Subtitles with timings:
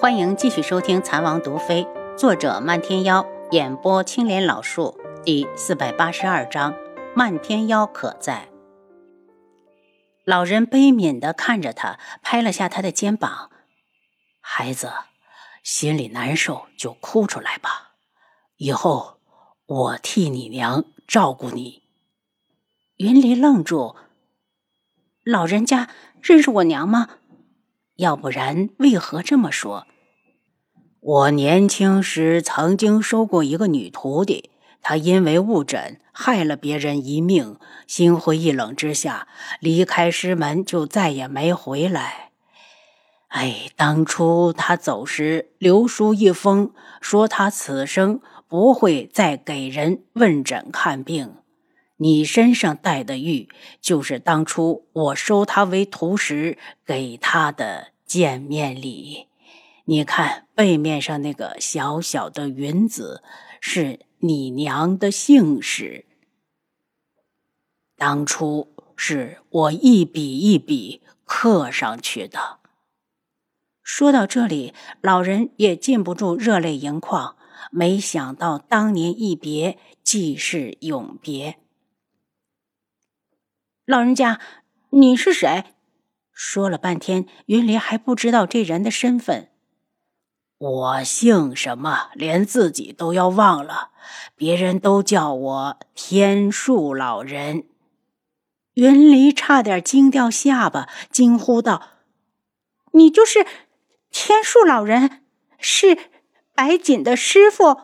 [0.00, 1.84] 欢迎继续收听《残王毒妃》，
[2.16, 6.74] 作者漫天妖，演播青莲老树，第四百八十二章：
[7.14, 8.48] 漫天妖可在。
[10.24, 13.50] 老人悲悯的看着他，拍了下他的肩膀
[14.40, 14.90] ：“孩子，
[15.62, 17.90] 心里难受就哭出来吧，
[18.56, 19.18] 以后
[19.66, 21.82] 我替你娘照顾你。”
[22.96, 23.96] 云离愣住
[25.22, 25.90] ：“老人家
[26.22, 27.10] 认识我娘吗？
[28.00, 29.86] 要不然为何这么说？”
[31.00, 34.50] 我年轻时曾经收过一个女徒弟，
[34.82, 39.26] 她因为误诊害了别人一命，心灰意冷之下
[39.60, 42.32] 离开师门，就再也没回来。
[43.28, 51.36] 哎，当初她走时留书一封，说她此生不会再给人问诊看病。
[52.02, 53.46] 你身上带的玉，
[53.82, 59.26] 就是当初我收他为徒时给他的见面礼。
[59.84, 63.22] 你看背面上那个小小的云子，
[63.60, 66.06] 是你娘的姓氏。
[67.98, 72.60] 当初是我一笔一笔刻上去的。
[73.82, 77.36] 说到这里，老人也禁不住热泪盈眶。
[77.70, 81.58] 没想到当年一别，即是永别。
[83.90, 84.38] 老人家，
[84.90, 85.64] 你是谁？
[86.32, 89.48] 说了半天，云离还不知道这人的身份。
[90.58, 93.90] 我姓什么，连自己都要忘了。
[94.36, 97.64] 别人都叫我天树老人。
[98.74, 101.88] 云离差点惊掉下巴，惊呼道
[102.94, 103.44] ：“你就是
[104.12, 105.24] 天树老人，
[105.58, 105.98] 是
[106.54, 107.80] 白锦的师傅？”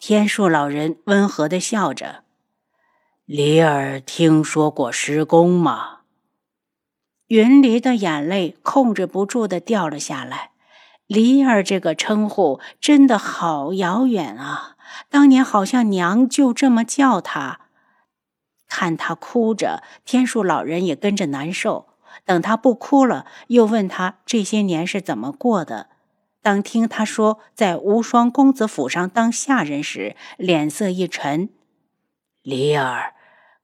[0.00, 2.24] 天树老人温和的笑着
[3.32, 5.98] ：“离儿听说过师公吗？”
[7.28, 10.50] 云离的眼泪控制不住的掉了下来。
[11.06, 14.74] 离儿这个称呼真的好遥远啊！
[15.08, 17.60] 当年好像娘就这么叫他。
[18.66, 21.90] 看他哭着，天树老人也跟着难受。
[22.24, 25.90] 等他不哭了，又问他这些年是怎么过的。
[26.42, 31.50] 当听他说在无双公子府上当下人时，脸色一沉。
[32.42, 33.14] 离儿，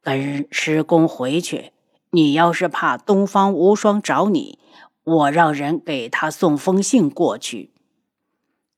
[0.06, 1.72] 跟师公回去。
[2.10, 4.60] 你要是怕东方无双找你。
[5.02, 7.72] 我让人给他送封信过去。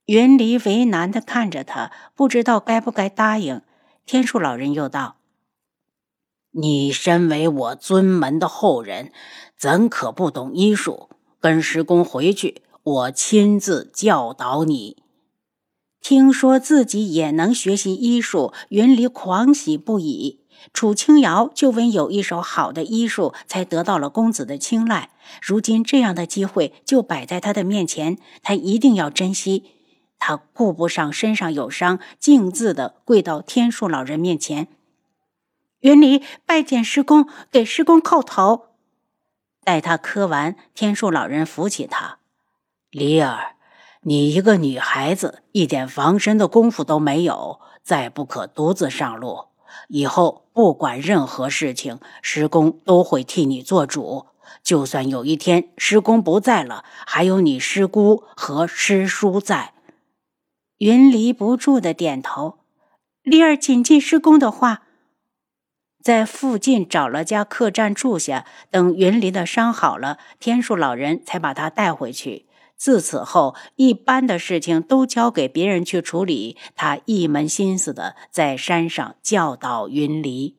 [0.06, 3.61] 云离为难的看着他，不知道该不该答应。
[4.06, 5.16] 天树老人又道
[6.53, 9.12] ：“你身为我尊门的后人，
[9.55, 11.10] 怎可不懂医术？
[11.41, 15.03] 跟师公回去，我亲自教导你。”
[16.00, 20.41] 听说自己也能学习医术，云离狂喜不已。
[20.72, 25.10] 楚清瑶就为有一手好的医术，才得到了公子的青睐。
[25.42, 29.64] 如今这样的机会就摆在他的面前，他一定要珍惜。
[30.18, 34.68] 他顾不上身上有伤，径自的跪到天树老人面前
[35.80, 38.66] ：“云离拜见师公，给师公叩头。”
[39.64, 42.18] 待他磕完，天树老人扶起他
[42.90, 43.56] ：“离儿，
[44.02, 49.47] 你一个女孩子，一点防身的功夫都没有，再不可独自上路。”
[49.88, 54.26] 以后不管任何事情，师公都会替你做主。
[54.62, 59.72] 就算有一天师公不在了，还有你师姑和师叔在。
[60.78, 62.58] 云离不住的点头，
[63.22, 64.82] 丽儿谨记师公的话，
[66.02, 68.46] 在附近找了家客栈住下。
[68.70, 72.47] 等云离的伤好了，天树老人才把他带回去。
[72.78, 80.56] 自此后，一般的事情都交给别人去处理，他一门心思的在山上教导云离。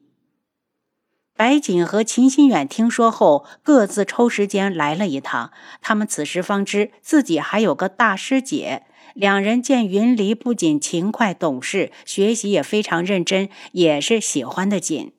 [1.38, 5.54] 白锦和秦心远听说后，各自抽时间来了一趟。
[5.82, 8.84] 他们此时方知自己还有个大师姐。
[9.14, 15.14] 两人见云离不仅勤快懂事，学习也非常认真，也是喜欢的紧。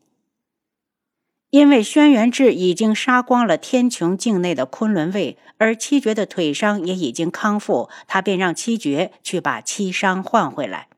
[1.51, 10.89] 因为轩辕志已经杀光了天穹境内的昆仑卫，而七绝的腿伤也已经康复，他便让七绝去把七伤换回来。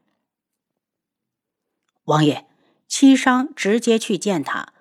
[2.04, 2.46] 王爷，
[2.86, 4.74] 七伤直接去见他。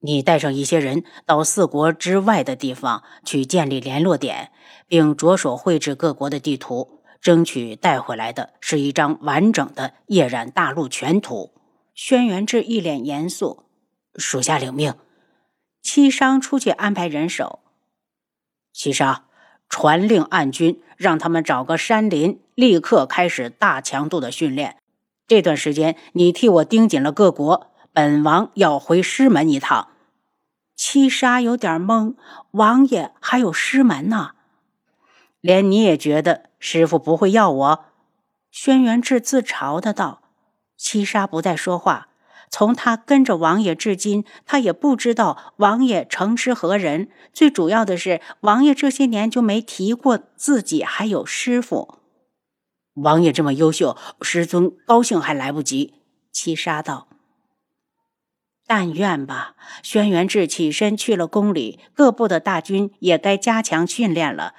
[0.00, 4.50] 你带上一些人到四国之外的地方去建立联络点，
[4.86, 11.52] 并着手绘制各国的地图，争取带回来的是一张完整的夜染大陆全图。
[11.94, 13.69] 轩辕志一脸严肃。
[14.16, 14.94] 属下领命。
[15.82, 17.60] 七商出去安排人手。
[18.72, 19.24] 七杀，
[19.68, 24.76] 传令暗军，让他们找个山林，立刻开始大强度的训练。
[25.26, 27.72] 这段时间，你替我盯紧了各国。
[27.92, 29.88] 本王要回师门一趟。
[30.76, 32.14] 七杀有点懵，
[32.52, 34.32] 王爷还有师门呢？
[35.40, 37.84] 连你也觉得师傅不会要我？
[38.50, 40.22] 轩辕志自嘲的道。
[40.76, 42.09] 七杀不再说话。
[42.50, 47.08] 从他跟着王爷至今，他也不知道王爷成师何人。
[47.32, 51.98] 最主要的是，王爷这些年就没提过自己还有师傅。
[52.94, 55.94] 王爷这么优秀，师尊高兴还来不及。
[56.32, 57.06] 七杀道
[58.66, 64.54] ：“但愿吧。”轩辕志起身去了宫里，各部的大军也该加强训练了。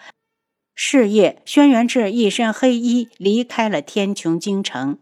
[0.73, 4.97] 是夜，轩辕志一身黑衣离开了天穹京城。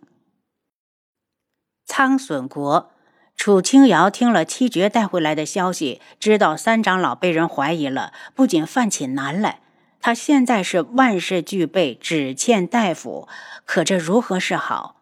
[1.90, 2.92] 苍隼国，
[3.36, 9.62] 楚清瑶听了七绝带回来的消息，知道三长老被人怀疑了，不仅犯起难来。
[10.00, 13.28] 他现在是万事俱备，只欠大夫，
[13.66, 14.98] 可这如何是好？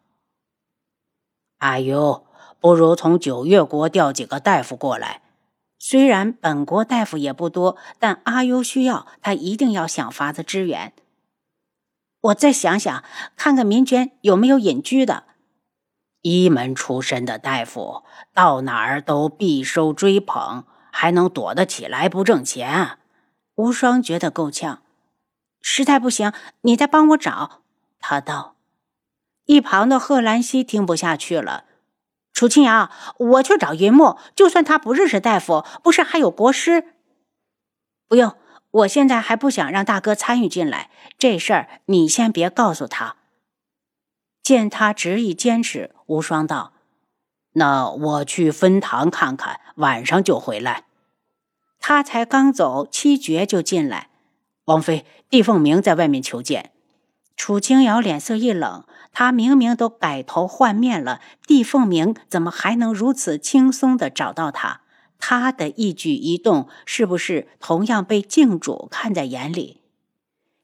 [1.57, 2.25] 阿尤，
[2.62, 5.22] 不如从九月国调几个大夫过来。
[5.78, 10.94] 虽然本国大夫也不多，但阿尤需要，他一定要想法子支援。
[12.22, 13.04] 我再想想，
[13.36, 15.25] 看看民间有没有隐居的。
[16.30, 18.04] 医门出身的大夫
[18.34, 22.98] 到哪儿都必受追捧，还能躲得起来不挣钱？
[23.56, 24.82] 无双觉得够呛，
[25.62, 27.62] 实在不行，你再帮我找。
[28.00, 28.56] 他道。
[29.46, 31.64] 一旁的贺兰溪听不下去了
[32.34, 36.84] ：“楚清瑶，我去找云木，就算他不认识大夫，不是还有国师？
[38.10, 38.36] 不用，
[38.72, 43.16] 我现在还不想让大哥参与进来，这事儿你先别告诉他。”
[44.48, 46.72] 见他执意坚持，无双道
[47.52, 50.86] ：“那我去分堂看看，晚上就回来。”
[51.82, 54.08] 他才刚走，七绝就进来。
[54.64, 56.72] 王妃，帝凤鸣在外面求见。
[57.36, 64.80] 楚清瑶脸色一冷，他明明都改头换面了，帝凤鸣怎么还能如此轻松的找到他？
[65.20, 69.82] 他的一举一动是不是同样被镜主看在眼里？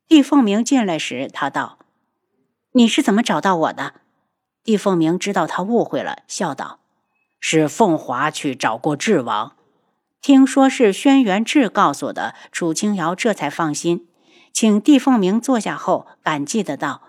[0.07, 1.79] 帝凤鸣进来时，他道。
[2.75, 3.93] 你是怎么找到我的？
[4.63, 6.79] 帝凤鸣知道他误会了，笑道
[7.39, 9.55] ：“是凤华去找过智王，
[10.21, 14.07] 听说是轩辕志告诉的。”楚清瑶这才放心，
[14.51, 17.03] 请帝凤鸣坐下后，感激的道：“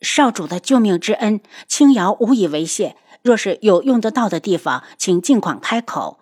[0.00, 2.96] 少主的救命之恩，青瑶无以为谢。
[3.22, 6.20] 若是有用得到的地方，请尽管开口。”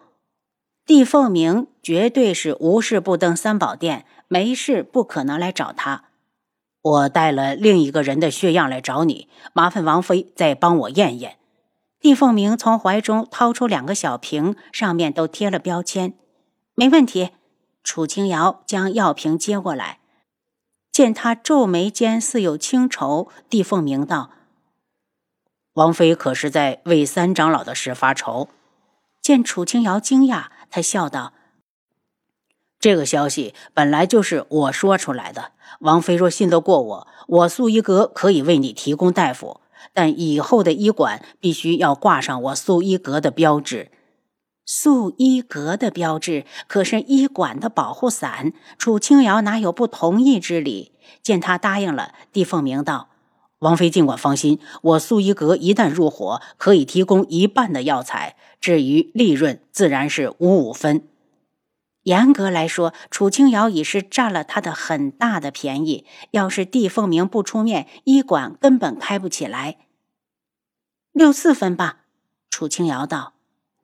[0.86, 4.06] 帝凤鸣绝对是无事不登三宝殿。
[4.28, 6.04] 没事，不可能来找他。
[6.80, 11.38] 我带了另一个人的血样来找你，麻烦王妃再帮我验验。
[11.98, 16.14] 帝凤鸣从怀中掏出两个小瓶，上面都贴了标签。
[16.74, 17.30] 没问题。
[17.82, 20.00] 楚清瑶将药瓶接过来，
[20.92, 24.30] 见他皱眉间似有轻愁，帝凤鸣道
[25.72, 28.48] ：“王妃可是在为三长老的事发愁？”
[29.22, 31.32] 见楚清瑶惊讶，他笑道。
[32.80, 35.52] 这个消息本来就是我说出来的。
[35.80, 39.60] 王妃若信得过我，我素衣阁可以为你提供大夫，
[39.92, 43.90] 但以后的医馆必须要挂上我素衣阁的标志。
[44.64, 48.52] 素衣阁的标志可是医馆的保护伞。
[48.76, 50.92] 楚清瑶哪有不同意之理？
[51.22, 53.08] 见他答应了，帝凤鸣道
[53.60, 61.02] ：“王妃尽管放心，我素衣阁一旦入伙，可以提供一半的药材，至于利润，自然是五五分。”
[62.08, 66.06] 严格来说，楚清瑶已是占了他的很大的便宜。
[66.30, 69.76] 要是帝凤鸣不出面，医馆根本开不起来。
[71.12, 71.98] 六四分吧，
[72.48, 73.34] 楚清瑶道：“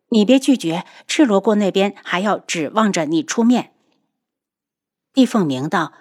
[0.08, 3.74] 你别拒绝，赤罗国那边还要指望着你出面。”
[5.12, 5.92] 帝凤鸣道：“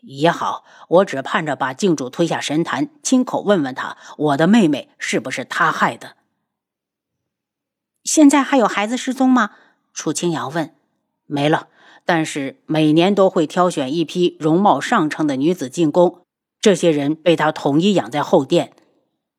[0.00, 6.16] 也好，我只盼着把镜主推下神坛，亲口问问他，我的妹妹是不是他害的。”
[8.04, 9.50] 现在还有孩子失踪吗？
[9.92, 10.74] 楚清瑶问。
[11.28, 11.68] 没了，
[12.04, 16.22] 但是每年都会挑选一批容貌上乘的女子进宫，
[16.60, 18.72] 这些人被他统一养在后殿。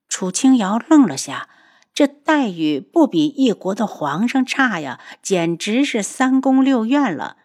[0.07, 1.49] 楚清瑶愣了下，
[1.93, 7.37] 这待遇不比一国的皇上差呀，简直是三宫六院了。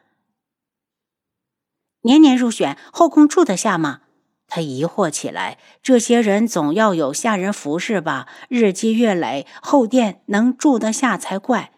[2.02, 4.02] 年年入选，后宫住得下吗？
[4.46, 5.58] 他疑惑起来。
[5.82, 8.28] 这些人总要有下人服侍吧？
[8.48, 11.72] 日积月累，后殿能住得下才怪。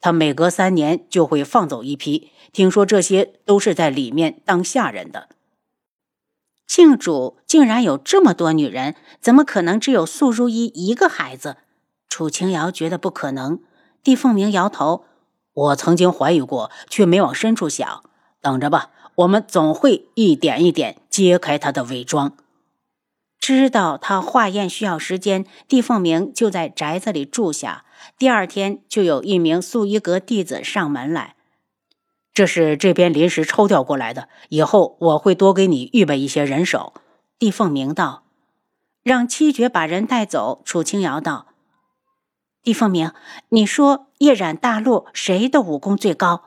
[0.00, 5.28] 他每隔三年就会放走一批，听说这些都是在里面当下人的。
[6.66, 11.56] 庆主竟然有这么多女人，怎么可能只有素如一一个孩子？
[12.08, 13.60] 楚清瑶觉得不可能。
[14.02, 15.04] 帝凤鸣摇头
[15.54, 18.04] ：“我曾经怀疑过，却没往深处想。
[18.40, 22.36] 等着吧，我们总会一点一点揭开他的伪装。”
[23.40, 27.84] 知道他化验需要时间，帝凤鸣就在宅子里住下。
[28.18, 31.36] 第二天就有一名素衣阁弟子上门来，
[32.32, 36.92] 这是这边临时抽调过来的，以后我会多给你预备一些人手。”
[37.38, 38.22] 帝凤鸣道。
[39.06, 40.62] 让七绝把人带走。
[40.64, 41.46] 楚清瑶道
[42.60, 43.12] ：“帝凤鸣，
[43.50, 46.42] 你说夜染大陆谁的武功最高？”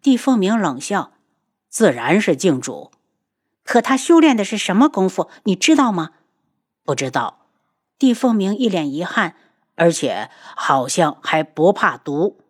[0.00, 1.12] 帝凤鸣冷笑
[1.68, 2.90] ：“自然是镜主。
[3.64, 5.28] 可他修炼的是什么功夫？
[5.42, 6.12] 你知道吗
[6.86, 7.48] ？”“不知道。”
[8.00, 9.36] 帝凤鸣一脸遗憾，
[9.76, 12.40] 而且好像还不怕毒。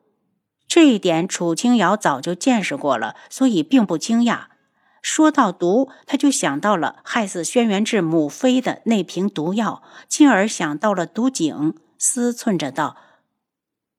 [0.66, 4.46] 这一点楚清瑶早就见识过了，所以并不惊讶。
[5.00, 12.96] 说到毒，他就想到了害死轩辕志母妃的那瓶毒药，进而想到了毒井，思忖着道：“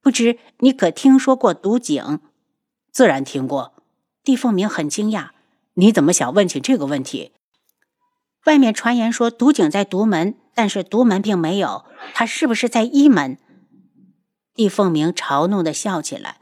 [0.01, 2.20] 不知你可听说过毒井
[2.91, 3.75] ？”“自然听过。”
[4.25, 5.29] 帝凤鸣很惊讶
[5.75, 7.34] ：“你怎么想问起这个问题？”
[8.46, 11.86] 外面传言说毒井在独门，但是独门并没有，
[12.16, 13.38] 他是不是在一门？
[14.56, 16.38] 帝凤鸣嘲弄的笑起来：“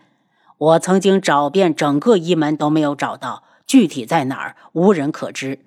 [0.58, 5.66] 我曾经找遍整个一门都没有找到。”具体在哪儿，无人可知。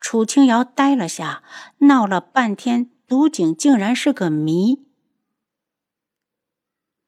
[0.00, 1.42] 楚清瑶呆了下，
[1.78, 4.84] 闹了半天，毒井竟然是个谜。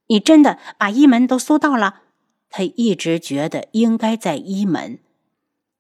[0.07, 2.03] 你真的把一门都搜到了？
[2.49, 5.01] 他一直觉得应该在一门，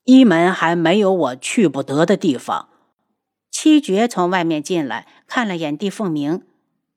[0.02, 2.68] 一门还没有我去不得的地方。
[3.64, 6.42] 七绝从外面进来，看了眼帝凤鸣，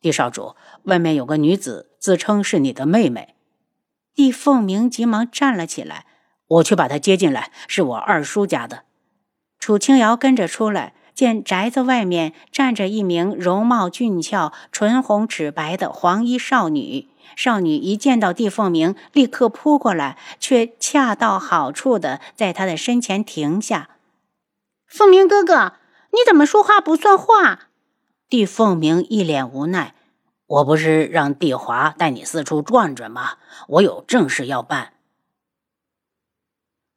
[0.02, 3.36] 帝少主，外面有个女子，自称是你的妹妹。
[4.14, 6.06] 帝凤鸣急忙站了起来。
[6.48, 8.84] 我去把她接进来，是我二叔家的。
[9.58, 17.08] 楚清瑶跟着出来，见宅子外面站着一名容貌俊俏、唇红齿白的黄衣少女。
[17.38, 23.92] 少女一见到帝凤鸣，立刻扑过来，却恰到好处的在他的身前停下。
[24.86, 25.72] 凤鸣哥哥，
[26.12, 27.70] 你怎么说话不算话？
[28.30, 29.96] 帝凤鸣一脸无奈
[30.48, 33.38] ：“我不是让帝华带你四处转转吗？
[33.68, 34.94] 我有正事要办。”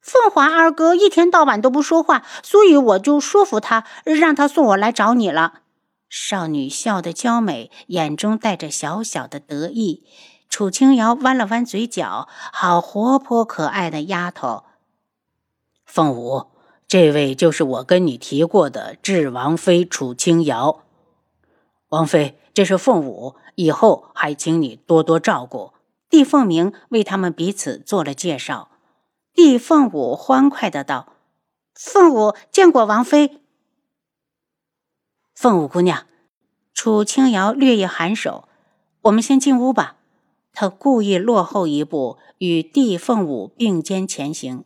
[0.01, 5.61] 凤华二哥一天到晚都不说话，所以我就说服他，让他送我来找你了。
[6.09, 10.03] 少女笑得娇美，眼中带着小小的得意。
[10.49, 14.65] 楚清瑶弯了弯嘴角，好活泼可爱的丫头。
[15.85, 16.47] 凤舞，
[16.91, 20.83] 这位就是我跟你提过的智王妃楚清瑶。
[21.87, 25.71] 王妃，这是凤舞，以后还请你多多照顾。
[26.09, 28.71] 帝凤鸣为他们彼此做了介绍。
[29.33, 31.13] 帝凤舞欢快的道
[31.73, 33.39] ：“凤舞见过王妃。”
[35.33, 36.05] 凤舞姑娘，
[36.73, 38.49] 楚清瑶略一颔首
[39.03, 39.95] ：“我们先进屋吧。”
[40.51, 44.65] 他故意落后一步，与帝凤舞并肩前行。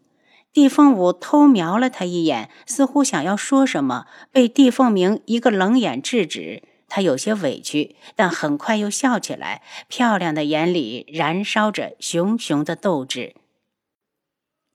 [0.55, 6.63] 帝凤舞偷瞄了他一眼，似乎想要说什么，被帝凤鸣一个冷眼制止。
[6.87, 13.35] 他有些委屈，但很快又笑起来，漂亮的眼里燃烧着熊熊的斗志。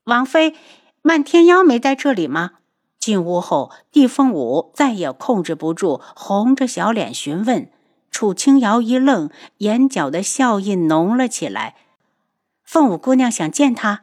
[0.04, 0.54] 王妃，
[1.00, 2.50] 漫天妖没在这里吗？
[2.98, 7.70] 进屋后，帝凤舞再也控制不住，红着小脸询问。
[8.10, 11.76] 楚清瑶一愣，眼角的笑意浓了起来。
[12.62, 14.02] 凤舞姑娘想见他。